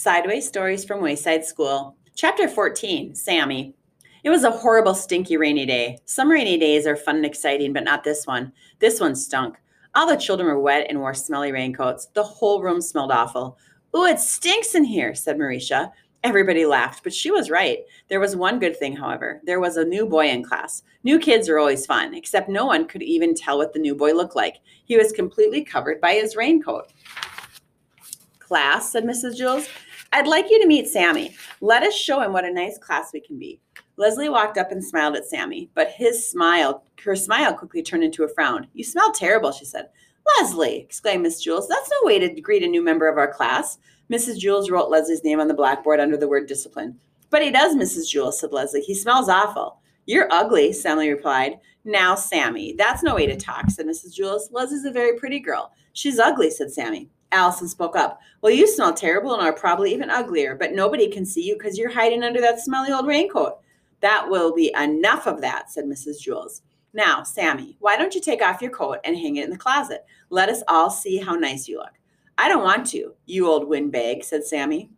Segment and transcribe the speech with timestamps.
[0.00, 3.74] Sideways Stories from Wayside School, Chapter 14 Sammy.
[4.24, 5.98] It was a horrible, stinky, rainy day.
[6.06, 8.50] Some rainy days are fun and exciting, but not this one.
[8.78, 9.58] This one stunk.
[9.94, 12.06] All the children were wet and wore smelly raincoats.
[12.14, 13.58] The whole room smelled awful.
[13.94, 15.92] Ooh, it stinks in here, said Maurecia.
[16.24, 17.80] Everybody laughed, but she was right.
[18.08, 19.42] There was one good thing, however.
[19.44, 20.82] There was a new boy in class.
[21.04, 24.12] New kids are always fun, except no one could even tell what the new boy
[24.12, 24.56] looked like.
[24.84, 26.90] He was completely covered by his raincoat.
[28.50, 29.38] Class, said Mrs.
[29.38, 29.68] Jewls,
[30.10, 31.36] I'd like you to meet Sammy.
[31.60, 33.60] Let us show him what a nice class we can be.
[33.96, 38.24] Leslie walked up and smiled at Sammy, but his smile, her smile quickly turned into
[38.24, 38.66] a frown.
[38.74, 39.90] You smell terrible, she said.
[40.40, 43.78] Leslie, exclaimed Miss Jewls, that's no way to greet a new member of our class.
[44.12, 44.40] Mrs.
[44.40, 46.98] Jewls wrote Leslie's name on the blackboard under the word discipline.
[47.30, 48.12] But he does, Mrs.
[48.12, 48.80] Jewls, said Leslie.
[48.80, 49.78] He smells awful.
[50.06, 51.60] You're ugly, Sammy replied.
[51.84, 54.12] Now, Sammy, that's no way to talk, said Mrs.
[54.12, 54.50] Jewls.
[54.50, 55.70] Leslie's a very pretty girl.
[55.92, 57.10] She's ugly, said Sammy.
[57.32, 58.20] Allison spoke up.
[58.42, 61.78] Well, you smell terrible and are probably even uglier, but nobody can see you because
[61.78, 63.58] you're hiding under that smelly old raincoat.
[64.00, 66.22] That will be enough of that, said Mrs.
[66.26, 66.62] Jewls.
[66.92, 70.04] Now, Sammy, why don't you take off your coat and hang it in the closet?
[70.30, 71.92] Let us all see how nice you look.
[72.36, 74.90] I don't want to, you old windbag, said Sammy.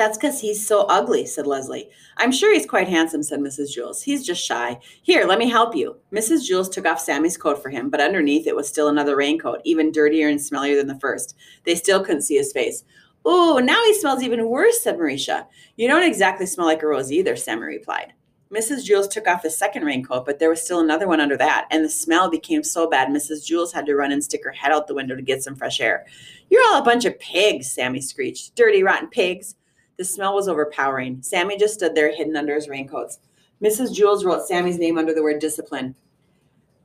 [0.00, 1.90] That's because he's so ugly, said Leslie.
[2.16, 3.76] I'm sure he's quite handsome, said Mrs.
[3.76, 4.02] Jewls.
[4.02, 4.78] He's just shy.
[5.02, 5.98] Here, let me help you.
[6.10, 6.48] Mrs.
[6.48, 9.92] Jewls took off Sammy's coat for him, but underneath it was still another raincoat, even
[9.92, 11.36] dirtier and smellier than the first.
[11.64, 12.82] They still couldn't see his face.
[13.26, 15.44] Oh, now he smells even worse, said Maurecia.
[15.76, 18.14] You don't exactly smell like a rose either, Sammy replied.
[18.50, 18.88] Mrs.
[18.88, 21.84] Jewls took off the second raincoat, but there was still another one under that, and
[21.84, 23.46] the smell became so bad Mrs.
[23.46, 25.78] Jewls had to run and stick her head out the window to get some fresh
[25.78, 26.06] air.
[26.48, 28.56] You're all a bunch of pigs, Sammy screeched.
[28.56, 29.56] Dirty, rotten pigs.
[30.00, 31.20] The smell was overpowering.
[31.20, 33.18] Sammy just stood there hidden under his raincoats.
[33.62, 33.94] Mrs.
[33.94, 35.94] Jewls wrote Sammy's name under the word discipline.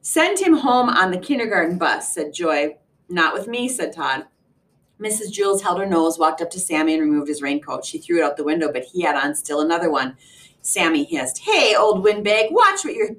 [0.01, 2.75] Send him home on the kindergarten bus, said Joy.
[3.07, 4.25] Not with me, said Todd.
[4.99, 5.31] Mrs.
[5.31, 7.85] Jewls held her nose, walked up to Sammy, and removed his raincoat.
[7.85, 10.17] She threw it out the window, but he had on still another one.
[10.59, 13.15] Sammy hissed, Hey, old windbag, watch what you're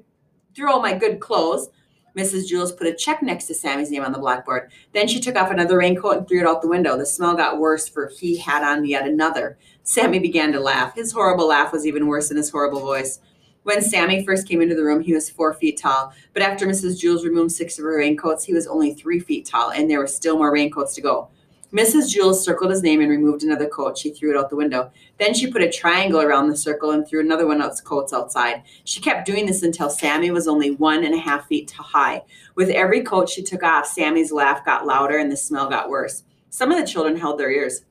[0.55, 1.69] throw my good clothes.
[2.17, 2.49] Mrs.
[2.49, 4.71] Jewls put a check next to Sammy's name on the blackboard.
[4.91, 6.97] Then she took off another raincoat and threw it out the window.
[6.97, 9.57] The smell got worse, for he had on yet another.
[9.83, 10.95] Sammy began to laugh.
[10.95, 13.19] His horrible laugh was even worse than his horrible voice.
[13.61, 16.11] When Sammy first came into the room, he was four feet tall.
[16.33, 16.99] But after Mrs.
[16.99, 20.07] Jewls removed six of her raincoats, he was only three feet tall, and there were
[20.07, 21.29] still more raincoats to go.
[21.73, 22.15] Mrs.
[22.15, 23.97] Jewls circled his name and removed another coat.
[23.97, 24.89] She threw it out the window.
[25.19, 28.13] Then she put a triangle around the circle and threw another one of his coats
[28.13, 28.63] outside.
[28.85, 32.23] She kept doing this until Sammy was only one and a half feet high.
[32.55, 36.23] With every coat she took off, Sammy's laugh got louder and the smell got worse.
[36.49, 37.83] Some of the children held their ears.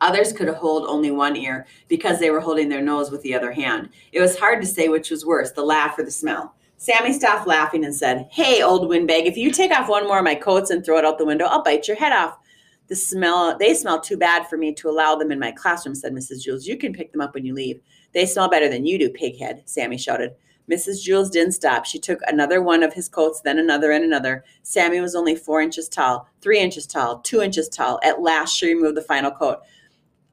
[0.00, 3.52] Others could hold only one ear because they were holding their nose with the other
[3.52, 3.90] hand.
[4.12, 6.54] It was hard to say which was worse, the laugh or the smell.
[6.76, 10.24] Sammy stopped laughing and said, Hey, old windbag, if you take off one more of
[10.24, 12.38] my coats and throw it out the window, I'll bite your head off.
[12.88, 16.12] The smell, they smell too bad for me to allow them in my classroom, said
[16.12, 16.46] Mrs.
[16.46, 16.66] Jewls.
[16.66, 17.80] You can pick them up when you leave.
[18.12, 20.34] They smell better than you do, pighead, Sammy shouted.
[20.70, 21.06] Mrs.
[21.06, 21.84] Jewls didn't stop.
[21.86, 24.44] She took another one of his coats, then another and another.
[24.62, 27.98] Sammy was only four inches tall, three inches tall, two inches tall.
[28.02, 29.60] At last, she removed the final coat.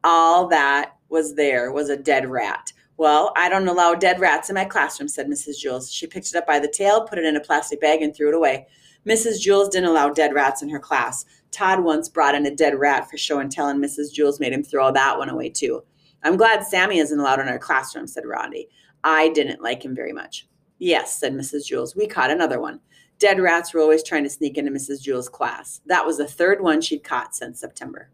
[0.03, 2.71] All that was there was a dead rat.
[2.97, 5.61] Well, I don't allow dead rats in my classroom, said Mrs.
[5.63, 5.91] Jewls.
[5.91, 8.29] She picked it up by the tail, put it in a plastic bag, and threw
[8.29, 8.67] it away.
[9.07, 9.39] Mrs.
[9.39, 11.25] Jewls didn't allow dead rats in her class.
[11.51, 14.13] Todd once brought in a dead rat for show and tell, and Mrs.
[14.13, 15.83] Jewls made him throw that one away too.
[16.23, 18.67] I'm glad Sammy isn't allowed in our classroom, said Rodney.
[19.03, 20.47] I didn't like him very much.
[20.79, 21.67] Yes, said Mrs.
[21.69, 21.95] Jewls.
[21.95, 22.79] We caught another one.
[23.19, 25.01] Dead rats were always trying to sneak into Mrs.
[25.01, 25.81] Jewls' class.
[25.85, 28.09] That was the third one she'd caught since September.